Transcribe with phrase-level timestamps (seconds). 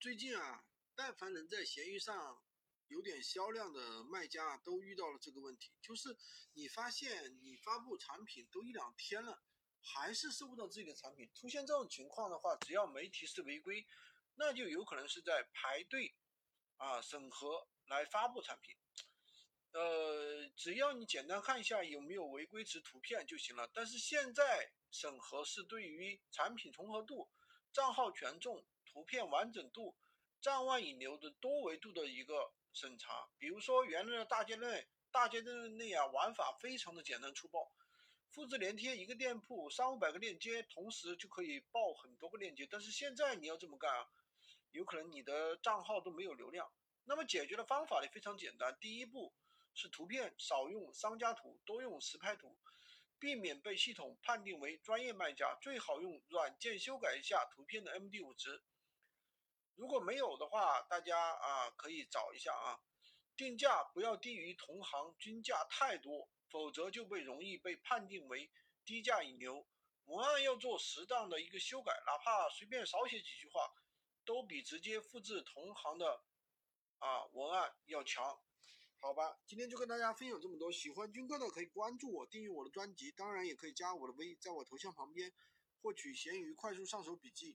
[0.00, 2.40] 最近啊，但凡能在闲鱼上
[2.88, 6.16] 有点销量的卖家，都遇到了这个问题，就是
[6.54, 9.42] 你发现你发布产品都一两天了，
[9.80, 11.30] 还是收不到自己的产品。
[11.34, 13.86] 出现这种情况的话，只要没提示违规，
[14.34, 16.14] 那就有可能是在排队
[16.76, 18.76] 啊审核来发布产品。
[19.72, 23.70] 呃，只要你简单看一下有没有违规值图片就行了。
[23.72, 27.30] 但是现在审核是对于产品重合度、
[27.72, 28.66] 账号权重。
[28.92, 29.96] 图片完整度、
[30.38, 33.30] 站外引流的多维度的一个审查。
[33.38, 37.72] 比如说，原来的大街内、大街内啊，玩法非常的简单粗暴，
[38.30, 42.68] 复制粘贴一个店铺三五百个链接，同时就可以爆很多个链接。
[42.70, 44.06] 但是现在你要这么干啊，
[44.72, 46.70] 有可能你的账号都没有流量。
[47.04, 49.32] 那么解决的方法呢非常简单，第一步
[49.74, 52.58] 是图片少用商家图，多用实拍图。
[53.18, 58.60] 避免被系统判定为专业卖家，最好用软件修改一下图片的 MD5 值。
[59.74, 62.78] 如果没有的话，大家啊可以找一下啊，
[63.36, 68.50] 定价不要低于同行均价太多，否则就被容易被判定为
[68.84, 69.66] 低价引流。
[70.04, 73.72] 文案要做适当的一个修改，哪怕随便少写几句话，
[74.24, 76.24] 都比直接复制同行的
[76.98, 78.38] 啊文案要强。
[78.98, 80.70] 好吧，今天就跟大家分享这么多。
[80.70, 85.32] 喜欢军哥的可以关注我，订阅我的专辑，当然也可以加我的微，在我头像旁边
[85.80, 87.50] 获取闲鱼快速上手笔记。